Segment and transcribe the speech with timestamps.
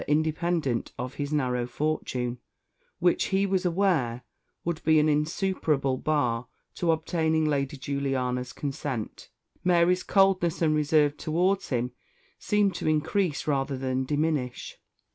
[0.07, 2.39] Independent of his narrow fortune,
[2.97, 4.23] which, he was aware,
[4.65, 9.29] would be an insuperable bar to obtaining Lady Juliana's consent,
[9.63, 11.91] Mary's coldness and reserve towards him
[12.39, 14.79] seemed to increase rather than diminish.